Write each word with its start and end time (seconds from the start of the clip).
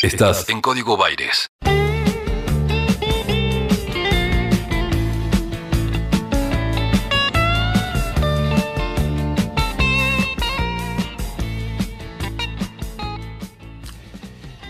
Estás 0.00 0.48
en 0.48 0.60
Código 0.60 0.96
Baires. 0.96 1.48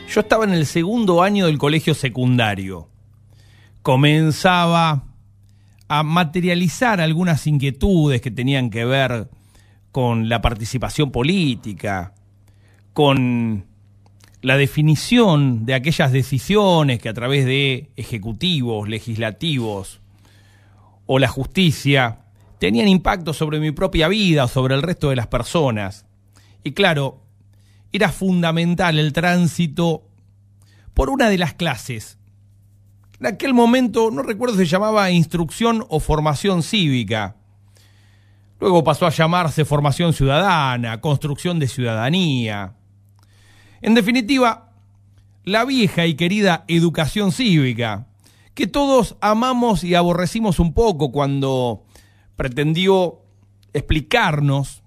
Yo 0.08 0.20
estaba 0.20 0.44
en 0.44 0.54
el 0.54 0.64
segundo 0.64 1.22
año 1.22 1.44
del 1.44 1.58
colegio 1.58 1.92
secundario. 1.92 2.88
Comenzaba 3.82 5.04
a 5.88 6.02
materializar 6.04 7.02
algunas 7.02 7.46
inquietudes 7.46 8.22
que 8.22 8.30
tenían 8.30 8.70
que 8.70 8.86
ver 8.86 9.28
con 9.92 10.30
la 10.30 10.40
participación 10.40 11.12
política, 11.12 12.14
con 12.94 13.66
la 14.40 14.56
definición 14.56 15.66
de 15.66 15.74
aquellas 15.74 16.12
decisiones 16.12 17.00
que 17.00 17.08
a 17.08 17.14
través 17.14 17.44
de 17.44 17.90
ejecutivos, 17.96 18.88
legislativos 18.88 20.00
o 21.06 21.18
la 21.18 21.28
justicia 21.28 22.20
tenían 22.58 22.88
impacto 22.88 23.32
sobre 23.32 23.60
mi 23.60 23.72
propia 23.72 24.08
vida 24.08 24.44
o 24.44 24.48
sobre 24.48 24.74
el 24.74 24.82
resto 24.82 25.10
de 25.10 25.16
las 25.16 25.26
personas. 25.26 26.06
Y 26.62 26.72
claro, 26.72 27.22
era 27.92 28.12
fundamental 28.12 28.98
el 28.98 29.12
tránsito 29.12 30.04
por 30.94 31.10
una 31.10 31.30
de 31.30 31.38
las 31.38 31.54
clases. 31.54 32.18
En 33.20 33.26
aquel 33.26 33.54
momento, 33.54 34.10
no 34.10 34.22
recuerdo 34.22 34.56
si 34.56 34.64
se 34.64 34.70
llamaba 34.70 35.10
instrucción 35.10 35.84
o 35.88 35.98
formación 35.98 36.62
cívica. 36.62 37.36
Luego 38.60 38.84
pasó 38.84 39.06
a 39.06 39.10
llamarse 39.10 39.64
formación 39.64 40.12
ciudadana, 40.12 41.00
construcción 41.00 41.58
de 41.58 41.68
ciudadanía. 41.68 42.74
En 43.80 43.94
definitiva, 43.94 44.72
la 45.44 45.64
vieja 45.64 46.06
y 46.06 46.14
querida 46.14 46.64
educación 46.68 47.32
cívica, 47.32 48.08
que 48.54 48.66
todos 48.66 49.16
amamos 49.20 49.84
y 49.84 49.94
aborrecimos 49.94 50.58
un 50.58 50.74
poco 50.74 51.12
cuando 51.12 51.84
pretendió 52.36 53.22
explicarnos 53.72 54.82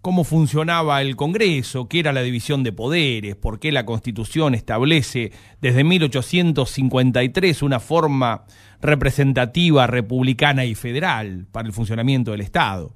cómo 0.00 0.22
funcionaba 0.22 1.02
el 1.02 1.16
Congreso, 1.16 1.88
qué 1.88 1.98
era 1.98 2.12
la 2.12 2.22
división 2.22 2.62
de 2.62 2.72
poderes, 2.72 3.34
por 3.34 3.58
qué 3.58 3.72
la 3.72 3.84
Constitución 3.84 4.54
establece 4.54 5.32
desde 5.60 5.82
1853 5.82 7.62
una 7.62 7.80
forma 7.80 8.44
representativa, 8.80 9.86
republicana 9.86 10.64
y 10.64 10.74
federal 10.74 11.46
para 11.50 11.66
el 11.66 11.74
funcionamiento 11.74 12.30
del 12.30 12.40
Estado. 12.40 12.94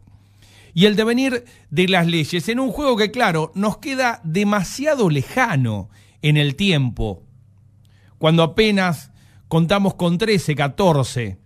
Y 0.75 0.87
el 0.87 0.97
devenir 0.97 1.45
de 1.71 1.89
las 1.89 2.07
leyes 2.07 2.49
en 2.49 2.61
un 2.61 2.71
juego 2.71 2.97
que, 2.97 3.11
claro, 3.11 3.53
nos 3.55 3.79
queda 3.79 4.21
demasiado 4.25 5.11
lejano 5.11 5.91
en 6.23 6.37
el 6.37 6.55
tiempo, 6.55 7.23
cuando 8.19 8.43
apenas 8.43 9.11
contamos 9.49 9.95
con 9.95 10.19
13, 10.19 10.55
14, 10.55 11.39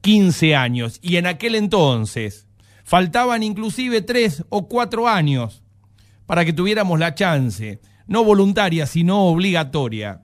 15 0.00 0.54
años, 0.54 0.98
y 1.02 1.16
en 1.16 1.26
aquel 1.26 1.54
entonces 1.54 2.46
Faltaban 2.84 3.42
inclusive 3.42 4.02
tres 4.02 4.44
o 4.48 4.68
cuatro 4.68 5.08
años 5.08 5.62
para 6.26 6.44
que 6.44 6.52
tuviéramos 6.52 6.98
la 6.98 7.14
chance, 7.14 7.80
no 8.06 8.24
voluntaria, 8.24 8.86
sino 8.86 9.26
obligatoria, 9.26 10.22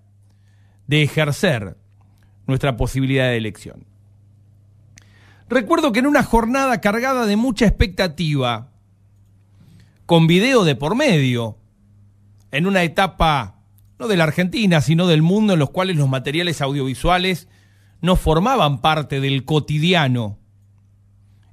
de 0.86 1.02
ejercer 1.02 1.76
nuestra 2.46 2.76
posibilidad 2.76 3.28
de 3.28 3.36
elección. 3.36 3.84
Recuerdo 5.48 5.92
que 5.92 6.00
en 6.00 6.06
una 6.06 6.22
jornada 6.22 6.80
cargada 6.80 7.24
de 7.24 7.36
mucha 7.36 7.66
expectativa, 7.66 8.70
con 10.04 10.26
video 10.26 10.64
de 10.64 10.74
por 10.74 10.94
medio, 10.94 11.56
en 12.50 12.66
una 12.66 12.82
etapa 12.82 13.62
no 13.98 14.08
de 14.08 14.16
la 14.16 14.24
Argentina, 14.24 14.80
sino 14.80 15.06
del 15.06 15.22
mundo 15.22 15.54
en 15.54 15.58
los 15.58 15.70
cuales 15.70 15.96
los 15.96 16.08
materiales 16.08 16.60
audiovisuales 16.60 17.48
no 18.00 18.16
formaban 18.16 18.80
parte 18.80 19.20
del 19.20 19.44
cotidiano 19.44 20.38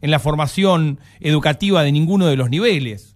en 0.01 0.11
la 0.11 0.19
formación 0.19 0.99
educativa 1.19 1.81
de 1.81 1.91
ninguno 1.91 2.27
de 2.27 2.35
los 2.35 2.49
niveles. 2.49 3.15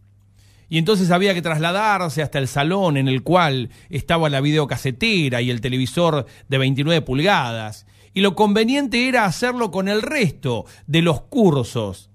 Y 0.70 0.78
entonces 0.78 1.12
había 1.12 1.34
que 1.34 1.42
trasladarse 1.42 2.22
hasta 2.22 2.40
el 2.40 2.48
salón 2.48 2.98
en 2.98 3.08
el 3.08 3.22
cual 3.22 3.70
estaba 3.90 4.30
la 4.30 4.42
videocasetera 4.42 5.42
y 5.42 5.50
el 5.50 5.62
televisor 5.62 6.26
de 6.48 6.58
29 6.58 7.02
pulgadas. 7.02 7.86
Y 8.14 8.22
lo 8.22 8.36
conveniente 8.36 9.08
era 9.08 9.26
hacerlo 9.26 9.72
con 9.72 9.88
el 9.88 10.02
resto 10.02 10.66
de 10.88 11.02
los 11.02 11.22
cursos. 11.22 12.10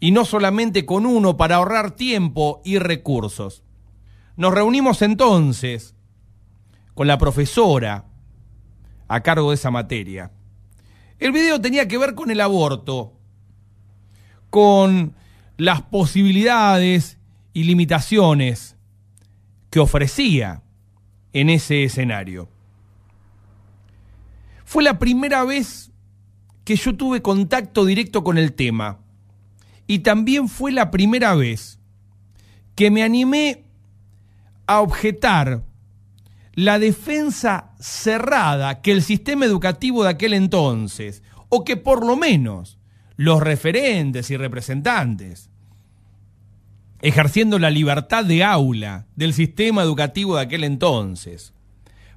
Y 0.00 0.10
no 0.10 0.24
solamente 0.24 0.86
con 0.86 1.06
uno 1.06 1.36
para 1.36 1.56
ahorrar 1.56 1.92
tiempo 1.92 2.60
y 2.64 2.78
recursos. 2.78 3.62
Nos 4.36 4.52
reunimos 4.52 5.02
entonces 5.02 5.94
con 6.94 7.06
la 7.06 7.18
profesora 7.18 8.06
a 9.08 9.20
cargo 9.20 9.50
de 9.50 9.56
esa 9.56 9.70
materia. 9.70 10.32
El 11.18 11.32
video 11.32 11.60
tenía 11.60 11.88
que 11.88 11.98
ver 11.98 12.14
con 12.14 12.30
el 12.30 12.40
aborto 12.40 13.14
con 14.54 15.16
las 15.56 15.82
posibilidades 15.82 17.18
y 17.52 17.64
limitaciones 17.64 18.76
que 19.68 19.80
ofrecía 19.80 20.62
en 21.32 21.50
ese 21.50 21.82
escenario. 21.82 22.48
Fue 24.64 24.82
la 24.82 24.98
primera 24.98 25.44
vez 25.44 25.92
que 26.64 26.76
yo 26.76 26.96
tuve 26.96 27.22
contacto 27.22 27.84
directo 27.84 28.24
con 28.24 28.38
el 28.38 28.54
tema. 28.54 28.98
Y 29.86 30.00
también 30.00 30.48
fue 30.48 30.72
la 30.72 30.90
primera 30.90 31.34
vez 31.34 31.78
que 32.74 32.90
me 32.90 33.02
animé 33.02 33.64
a 34.66 34.80
objetar 34.80 35.62
la 36.54 36.78
defensa 36.78 37.72
cerrada 37.78 38.80
que 38.80 38.92
el 38.92 39.02
sistema 39.02 39.44
educativo 39.44 40.04
de 40.04 40.10
aquel 40.10 40.32
entonces, 40.32 41.22
o 41.48 41.64
que 41.64 41.76
por 41.76 42.06
lo 42.06 42.16
menos 42.16 42.78
los 43.16 43.42
referentes 43.42 44.30
y 44.30 44.36
representantes, 44.36 45.50
ejerciendo 47.02 47.58
la 47.58 47.70
libertad 47.70 48.24
de 48.24 48.42
aula 48.42 49.06
del 49.14 49.34
sistema 49.34 49.82
educativo 49.82 50.36
de 50.36 50.42
aquel 50.42 50.64
entonces, 50.64 51.52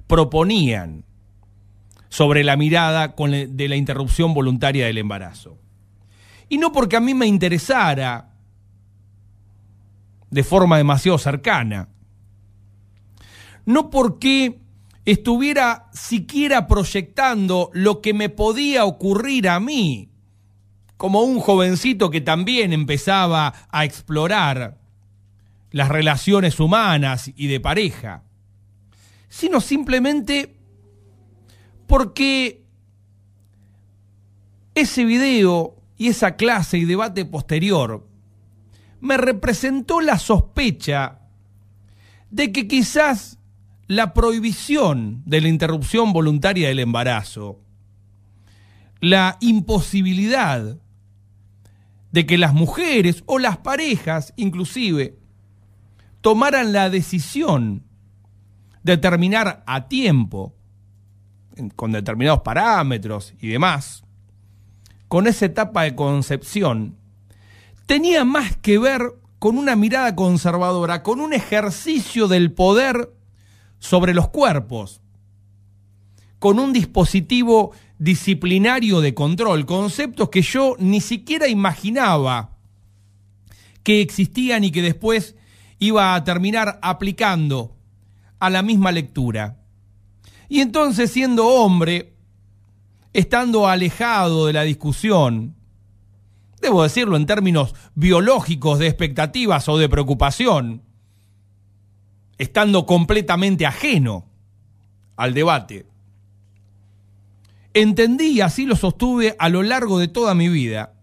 proponían 0.06 1.04
sobre 2.08 2.44
la 2.44 2.56
mirada 2.56 3.14
de 3.16 3.68
la 3.68 3.76
interrupción 3.76 4.34
voluntaria 4.34 4.86
del 4.86 4.98
embarazo. 4.98 5.58
Y 6.48 6.58
no 6.58 6.72
porque 6.72 6.96
a 6.96 7.00
mí 7.00 7.14
me 7.14 7.26
interesara 7.26 8.30
de 10.30 10.44
forma 10.44 10.78
demasiado 10.78 11.18
cercana, 11.18 11.88
no 13.66 13.90
porque 13.90 14.60
estuviera 15.04 15.88
siquiera 15.92 16.66
proyectando 16.66 17.70
lo 17.72 18.00
que 18.00 18.14
me 18.14 18.28
podía 18.28 18.84
ocurrir 18.84 19.48
a 19.48 19.60
mí 19.60 20.10
como 20.98 21.22
un 21.22 21.38
jovencito 21.38 22.10
que 22.10 22.20
también 22.20 22.72
empezaba 22.72 23.54
a 23.70 23.84
explorar 23.84 24.78
las 25.70 25.88
relaciones 25.88 26.58
humanas 26.60 27.30
y 27.36 27.46
de 27.46 27.60
pareja, 27.60 28.24
sino 29.28 29.60
simplemente 29.60 30.57
porque 31.88 32.62
ese 34.74 35.04
video 35.04 35.74
y 35.96 36.08
esa 36.08 36.36
clase 36.36 36.78
y 36.78 36.84
debate 36.84 37.24
posterior 37.24 38.06
me 39.00 39.16
representó 39.16 40.00
la 40.00 40.18
sospecha 40.18 41.20
de 42.30 42.52
que 42.52 42.68
quizás 42.68 43.38
la 43.86 44.12
prohibición 44.12 45.22
de 45.24 45.40
la 45.40 45.48
interrupción 45.48 46.12
voluntaria 46.12 46.68
del 46.68 46.80
embarazo, 46.80 47.60
la 49.00 49.38
imposibilidad 49.40 50.78
de 52.12 52.26
que 52.26 52.36
las 52.36 52.52
mujeres 52.52 53.22
o 53.24 53.38
las 53.38 53.56
parejas 53.58 54.34
inclusive 54.36 55.18
tomaran 56.20 56.74
la 56.74 56.90
decisión 56.90 57.84
de 58.82 58.98
terminar 58.98 59.62
a 59.66 59.88
tiempo, 59.88 60.57
con 61.76 61.92
determinados 61.92 62.42
parámetros 62.42 63.34
y 63.40 63.48
demás, 63.48 64.04
con 65.08 65.26
esa 65.26 65.46
etapa 65.46 65.82
de 65.82 65.94
concepción, 65.94 66.96
tenía 67.86 68.24
más 68.24 68.56
que 68.56 68.78
ver 68.78 69.14
con 69.38 69.56
una 69.56 69.76
mirada 69.76 70.14
conservadora, 70.14 71.02
con 71.02 71.20
un 71.20 71.32
ejercicio 71.32 72.28
del 72.28 72.52
poder 72.52 73.12
sobre 73.78 74.14
los 74.14 74.28
cuerpos, 74.28 75.00
con 76.38 76.58
un 76.58 76.72
dispositivo 76.72 77.72
disciplinario 77.98 79.00
de 79.00 79.14
control, 79.14 79.66
conceptos 79.66 80.28
que 80.28 80.42
yo 80.42 80.76
ni 80.78 81.00
siquiera 81.00 81.48
imaginaba 81.48 82.56
que 83.82 84.00
existían 84.00 84.64
y 84.64 84.70
que 84.70 84.82
después 84.82 85.34
iba 85.78 86.14
a 86.14 86.24
terminar 86.24 86.78
aplicando 86.82 87.76
a 88.38 88.50
la 88.50 88.62
misma 88.62 88.92
lectura. 88.92 89.56
Y 90.48 90.60
entonces 90.60 91.10
siendo 91.10 91.46
hombre, 91.46 92.14
estando 93.12 93.68
alejado 93.68 94.46
de 94.46 94.52
la 94.54 94.62
discusión, 94.62 95.54
debo 96.60 96.82
decirlo 96.82 97.16
en 97.16 97.26
términos 97.26 97.74
biológicos 97.94 98.78
de 98.78 98.86
expectativas 98.86 99.68
o 99.68 99.78
de 99.78 99.88
preocupación, 99.88 100.82
estando 102.38 102.86
completamente 102.86 103.66
ajeno 103.66 104.26
al 105.16 105.34
debate. 105.34 105.86
Entendí, 107.74 108.40
así 108.40 108.64
lo 108.64 108.76
sostuve 108.76 109.36
a 109.38 109.48
lo 109.48 109.62
largo 109.62 109.98
de 109.98 110.08
toda 110.08 110.34
mi 110.34 110.48
vida, 110.48 110.94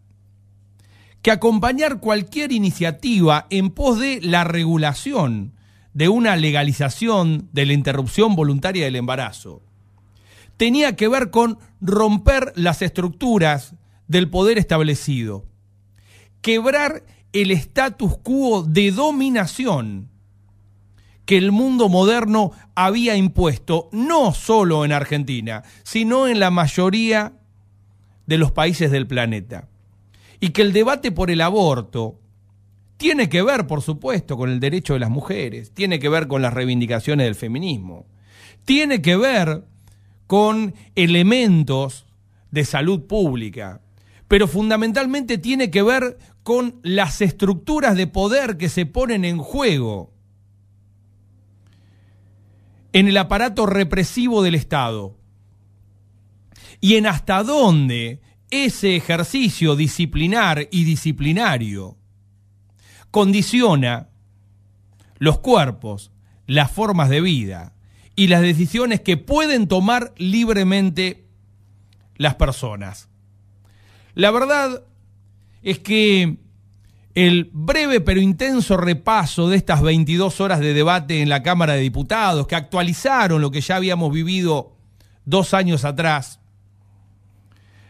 que 1.21 1.31
acompañar 1.31 1.99
cualquier 1.99 2.51
iniciativa 2.51 3.47
en 3.49 3.69
pos 3.69 3.99
de 3.99 4.19
la 4.21 4.43
regulación 4.43 5.54
de 5.95 6.09
una 6.09 6.35
legalización 6.35 7.49
de 7.51 7.65
la 7.65 7.73
interrupción 7.73 8.35
voluntaria 8.35 8.85
del 8.85 8.97
embarazo 8.97 9.63
tenía 10.57 10.95
que 10.95 11.07
ver 11.07 11.31
con 11.31 11.57
romper 11.81 12.53
las 12.55 12.81
estructuras 12.81 13.75
del 14.07 14.29
poder 14.29 14.57
establecido, 14.57 15.45
quebrar 16.41 17.03
el 17.33 17.51
status 17.51 18.17
quo 18.17 18.63
de 18.63 18.91
dominación 18.91 20.09
que 21.25 21.37
el 21.37 21.51
mundo 21.51 21.89
moderno 21.89 22.51
había 22.75 23.15
impuesto, 23.15 23.89
no 23.91 24.33
solo 24.33 24.85
en 24.85 24.91
Argentina, 24.91 25.63
sino 25.83 26.27
en 26.27 26.39
la 26.39 26.51
mayoría 26.51 27.33
de 28.27 28.37
los 28.37 28.51
países 28.51 28.91
del 28.91 29.07
planeta. 29.07 29.67
Y 30.39 30.49
que 30.49 30.61
el 30.61 30.71
debate 30.71 31.11
por 31.11 31.31
el 31.31 31.41
aborto 31.41 32.19
tiene 32.97 33.29
que 33.29 33.41
ver, 33.41 33.67
por 33.67 33.81
supuesto, 33.81 34.37
con 34.37 34.49
el 34.49 34.59
derecho 34.59 34.93
de 34.93 34.99
las 34.99 35.09
mujeres, 35.09 35.71
tiene 35.73 35.99
que 35.99 36.09
ver 36.09 36.27
con 36.27 36.41
las 36.41 36.53
reivindicaciones 36.53 37.25
del 37.25 37.35
feminismo, 37.35 38.05
tiene 38.63 39.01
que 39.01 39.15
ver 39.15 39.65
con 40.27 40.73
elementos 40.95 42.05
de 42.51 42.65
salud 42.65 43.05
pública, 43.05 43.81
pero 44.27 44.47
fundamentalmente 44.47 45.37
tiene 45.37 45.69
que 45.69 45.83
ver 45.83 46.17
con 46.43 46.79
las 46.83 47.21
estructuras 47.21 47.95
de 47.95 48.07
poder 48.07 48.57
que 48.57 48.69
se 48.69 48.85
ponen 48.85 49.25
en 49.25 49.39
juego 49.39 50.13
en 52.93 53.09
el 53.09 53.17
aparato 53.17 53.65
represivo 53.65 54.41
del 54.41 54.55
Estado. 54.55 55.17
Y 56.79 56.95
en 56.95 57.07
hasta 57.07 57.43
dónde 57.43 58.21
ese 58.49 58.95
ejercicio 58.95 59.75
disciplinar 59.75 60.69
y 60.71 60.85
disciplinario 60.85 61.97
condiciona 63.15 64.09
los 65.19 65.39
cuerpos, 65.39 66.11
las 66.47 66.69
formas 66.69 67.07
de 67.07 67.21
vida 67.21 67.71
y 68.13 68.27
las 68.27 68.41
decisiones 68.41 68.99
que 68.99 69.15
pueden 69.15 69.69
tomar 69.69 70.13
libremente 70.17 71.25
las 72.17 72.35
personas. 72.35 73.07
La 74.15 74.31
verdad 74.31 74.83
es 75.61 75.79
que 75.79 76.39
el 77.13 77.49
breve 77.53 78.01
pero 78.01 78.19
intenso 78.19 78.75
repaso 78.75 79.47
de 79.47 79.55
estas 79.55 79.81
22 79.81 80.41
horas 80.41 80.59
de 80.59 80.73
debate 80.73 81.21
en 81.21 81.29
la 81.29 81.41
Cámara 81.41 81.75
de 81.75 81.79
Diputados, 81.79 82.47
que 82.47 82.57
actualizaron 82.57 83.41
lo 83.41 83.49
que 83.49 83.61
ya 83.61 83.77
habíamos 83.77 84.11
vivido 84.11 84.75
dos 85.23 85.53
años 85.53 85.85
atrás, 85.85 86.41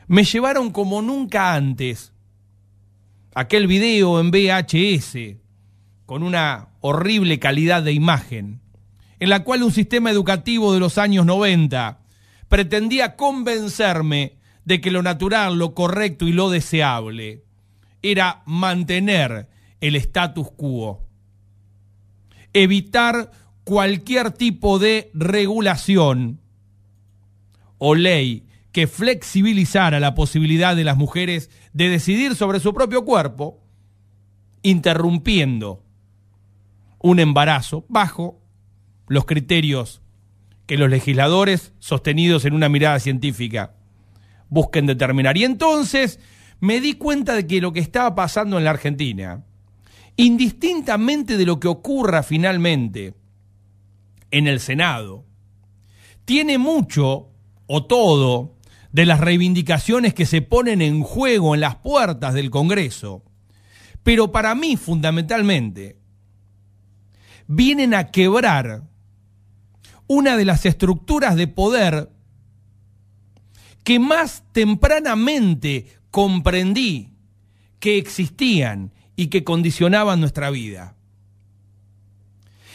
me 0.05 0.23
llevaron 0.23 0.69
como 0.69 1.01
nunca 1.01 1.55
antes 1.55 2.13
aquel 3.35 3.67
video 3.67 4.19
en 4.21 4.31
VHS 4.31 5.37
con 6.05 6.23
una 6.23 6.69
horrible 6.79 7.37
calidad 7.37 7.83
de 7.83 7.91
imagen, 7.91 8.61
en 9.19 9.29
la 9.29 9.43
cual 9.43 9.61
un 9.61 9.71
sistema 9.71 10.09
educativo 10.09 10.73
de 10.73 10.79
los 10.79 10.97
años 10.97 11.25
90 11.25 11.99
pretendía 12.47 13.17
convencerme 13.17 14.37
de 14.63 14.79
que 14.79 14.89
lo 14.89 15.03
natural, 15.03 15.59
lo 15.59 15.75
correcto 15.75 16.25
y 16.25 16.31
lo 16.31 16.49
deseable 16.49 17.43
era 18.01 18.41
mantener 18.45 19.49
el 19.81 19.95
status 19.97 20.51
quo, 20.51 21.05
evitar 22.53 23.31
cualquier 23.65 24.31
tipo 24.31 24.79
de 24.79 25.11
regulación 25.13 26.39
o 27.79 27.95
ley 27.95 28.47
que 28.75 28.87
flexibilizara 28.87 30.01
la 30.01 30.15
posibilidad 30.15 30.75
de 30.75 30.83
las 30.83 30.97
mujeres 30.97 31.49
de 31.71 31.87
decidir 31.87 32.35
sobre 32.35 32.59
su 32.59 32.73
propio 32.73 33.05
cuerpo, 33.05 33.63
interrumpiendo 34.63 35.81
un 36.99 37.21
embarazo 37.21 37.85
bajo 37.87 38.41
los 39.07 39.23
criterios 39.23 40.01
que 40.65 40.77
los 40.77 40.89
legisladores, 40.89 41.71
sostenidos 41.79 42.43
en 42.43 42.53
una 42.53 42.67
mirada 42.67 42.99
científica, 42.99 43.77
busquen 44.49 44.87
determinar. 44.87 45.37
Y 45.37 45.45
entonces 45.45 46.19
me 46.59 46.81
di 46.81 46.95
cuenta 46.95 47.33
de 47.33 47.47
que 47.47 47.61
lo 47.61 47.71
que 47.71 47.79
estaba 47.79 48.13
pasando 48.13 48.57
en 48.57 48.65
la 48.65 48.71
Argentina, 48.71 49.45
indistintamente 50.17 51.37
de 51.37 51.45
lo 51.45 51.61
que 51.61 51.69
ocurra 51.69 52.23
finalmente 52.23 53.13
en 54.31 54.47
el 54.47 54.59
Senado, 54.59 55.23
tiene 56.25 56.57
mucho 56.57 57.29
o 57.67 57.85
todo 57.85 58.54
de 58.95 59.05
las 59.05 59.19
reivindicaciones 59.19 60.13
que 60.13 60.25
se 60.25 60.41
ponen 60.41 60.81
en 60.81 61.03
juego 61.03 61.53
en 61.53 61.59
las 61.59 61.75
puertas 61.75 62.33
del 62.33 62.49
Congreso, 62.49 63.25
pero 64.03 64.31
para 64.31 64.55
mí 64.55 64.77
fundamentalmente 64.77 65.99
vienen 67.45 67.93
a 67.93 68.05
quebrar 68.07 68.83
una 70.07 70.37
de 70.37 70.45
las 70.45 70.65
estructuras 70.65 71.35
de 71.35 71.47
poder 71.47 72.09
que 73.83 73.99
más 73.99 74.45
tempranamente 74.53 75.87
comprendí 76.09 77.17
que 77.79 77.97
existían 77.97 78.93
y 79.17 79.27
que 79.27 79.43
condicionaban 79.43 80.21
nuestra 80.21 80.49
vida. 80.51 80.95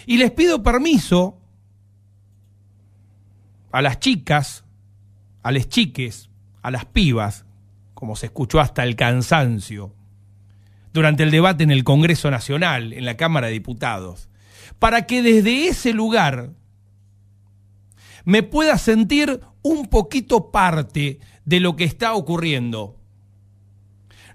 Y 0.04 0.18
les 0.18 0.32
pido 0.32 0.62
permiso 0.62 1.40
a 3.72 3.80
las 3.80 4.00
chicas, 4.00 4.64
a 5.42 5.52
las 5.52 5.68
chiques, 5.68 6.30
a 6.62 6.70
las 6.70 6.84
pibas, 6.84 7.44
como 7.94 8.16
se 8.16 8.26
escuchó 8.26 8.60
hasta 8.60 8.82
el 8.84 8.96
cansancio, 8.96 9.94
durante 10.92 11.22
el 11.22 11.30
debate 11.30 11.64
en 11.64 11.70
el 11.70 11.84
Congreso 11.84 12.30
Nacional, 12.30 12.92
en 12.92 13.04
la 13.04 13.16
Cámara 13.16 13.46
de 13.46 13.54
Diputados, 13.54 14.28
para 14.78 15.06
que 15.06 15.22
desde 15.22 15.68
ese 15.68 15.92
lugar 15.92 16.50
me 18.24 18.42
pueda 18.42 18.78
sentir 18.78 19.40
un 19.62 19.86
poquito 19.86 20.50
parte 20.50 21.20
de 21.44 21.60
lo 21.60 21.76
que 21.76 21.84
está 21.84 22.14
ocurriendo. 22.14 22.96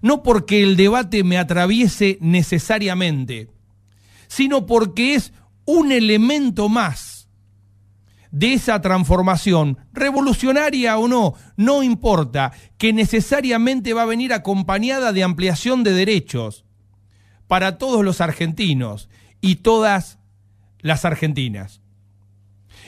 No 0.02 0.24
porque 0.24 0.62
el 0.62 0.76
debate 0.76 1.24
me 1.24 1.38
atraviese 1.38 2.18
necesariamente, 2.22 3.50
sino 4.28 4.66
porque 4.66 5.16
es 5.16 5.34
un 5.66 5.92
elemento 5.92 6.70
más 6.70 7.05
de 8.36 8.52
esa 8.52 8.82
transformación, 8.82 9.78
revolucionaria 9.94 10.98
o 10.98 11.08
no, 11.08 11.36
no 11.56 11.84
importa, 11.84 12.52
que 12.78 12.92
necesariamente 12.92 13.94
va 13.94 14.02
a 14.02 14.08
venir 14.08 14.34
acompañada 14.34 15.14
de 15.14 15.24
ampliación 15.24 15.86
de 15.86 15.94
derechos 15.94 16.66
para 17.48 17.78
todos 17.78 18.04
los 18.04 18.20
argentinos 18.20 19.08
y 19.40 19.56
todas 19.56 20.20
las 20.80 21.06
argentinas. 21.06 21.80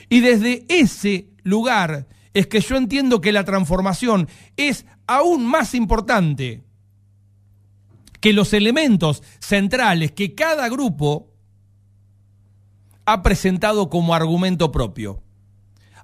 Y 0.10 0.20
desde 0.20 0.66
ese 0.68 1.30
lugar 1.44 2.10
es 2.34 2.48
que 2.48 2.60
yo 2.60 2.76
entiendo 2.76 3.22
que 3.22 3.32
la 3.32 3.46
transformación 3.46 4.28
es 4.58 4.86
aún 5.08 5.46
más 5.46 5.74
importante 5.76 6.66
que 8.20 8.34
los 8.34 8.52
elementos 8.52 9.24
centrales 9.40 10.12
que 10.12 10.36
cada 10.36 10.68
grupo 10.68 11.32
ha 13.06 13.24
presentado 13.24 13.90
como 13.90 14.14
argumento 14.14 14.74
propio. 14.74 15.24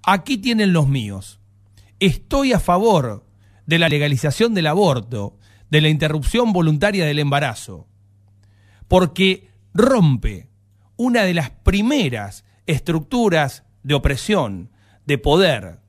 Aquí 0.04 0.38
tienen 0.38 0.74
los 0.74 0.88
míos. 0.88 1.40
Estoy 2.00 2.52
a 2.52 2.60
favor 2.60 3.26
de 3.66 3.80
la 3.80 3.88
legalización 3.88 4.54
del 4.54 4.68
aborto, 4.68 5.38
de 5.70 5.80
la 5.80 5.88
interrupción 5.88 6.52
voluntaria 6.52 7.06
del 7.06 7.20
embarazo, 7.20 7.88
porque 8.90 9.50
rompe 9.74 10.50
una 10.98 11.24
de 11.24 11.34
las 11.34 11.50
primeras 11.50 12.44
estructuras 12.66 13.64
de 13.84 13.94
opresión, 13.94 14.72
de 15.06 15.18
poder, 15.18 15.80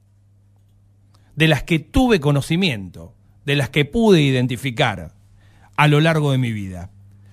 de 1.35 1.49
las 1.49 1.65
que 1.65 1.81
tuve 1.81 2.21
conocimiento, 2.21 3.17
de 3.45 3.57
las 3.57 3.71
que 3.71 3.85
pude 3.85 4.23
identificar 4.23 5.13
a 5.77 5.89
lo 5.89 6.01
largo 6.01 6.31
de 6.31 6.39
mi 6.39 6.53
vida. 6.53 6.93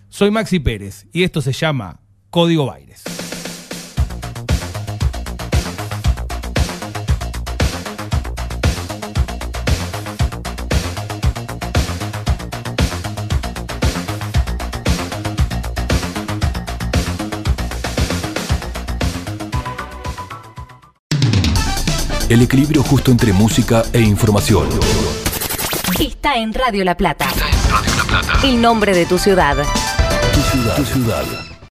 Soy 0.10 0.32
Maxi 0.32 0.60
Pérez 0.60 1.06
y 1.14 1.24
esto 1.24 1.42
se 1.42 1.54
llama 1.54 2.02
Código 2.32 2.66
Baires. 2.66 3.04
El 22.32 22.42
equilibrio 22.42 22.82
justo 22.82 23.12
entre 23.12 23.34
música 23.34 23.84
e 23.92 24.00
información. 24.00 24.70
Está 26.00 26.38
en 26.38 26.54
Radio 26.54 26.86
La 26.86 26.96
Plata. 26.96 27.28
El 28.42 28.62
nombre 28.62 28.96
de 28.96 29.06
tu 29.06 29.20
ciudad. 29.20 29.58
Tu 30.34 30.40
ciudad. 30.40 30.76
Tu 30.78 30.86
ciudad. 30.86 31.51